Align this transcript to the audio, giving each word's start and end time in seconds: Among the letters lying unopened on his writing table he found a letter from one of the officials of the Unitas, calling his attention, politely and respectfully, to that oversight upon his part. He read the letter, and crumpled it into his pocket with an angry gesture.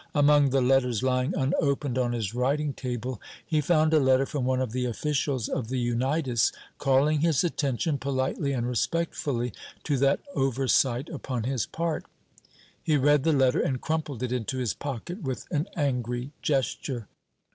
Among 0.15 0.49
the 0.49 0.61
letters 0.61 1.03
lying 1.03 1.35
unopened 1.35 1.95
on 1.99 2.13
his 2.13 2.33
writing 2.33 2.73
table 2.73 3.21
he 3.45 3.61
found 3.61 3.93
a 3.93 3.99
letter 3.99 4.25
from 4.25 4.45
one 4.45 4.59
of 4.59 4.71
the 4.71 4.85
officials 4.85 5.47
of 5.47 5.67
the 5.67 5.77
Unitas, 5.77 6.51
calling 6.79 7.19
his 7.19 7.43
attention, 7.43 7.99
politely 7.99 8.51
and 8.51 8.65
respectfully, 8.67 9.53
to 9.83 9.97
that 9.97 10.19
oversight 10.33 11.07
upon 11.09 11.43
his 11.43 11.67
part. 11.67 12.05
He 12.81 12.97
read 12.97 13.23
the 13.23 13.31
letter, 13.31 13.59
and 13.59 13.79
crumpled 13.79 14.23
it 14.23 14.31
into 14.31 14.57
his 14.57 14.73
pocket 14.73 15.21
with 15.21 15.45
an 15.51 15.67
angry 15.75 16.31
gesture. 16.41 17.07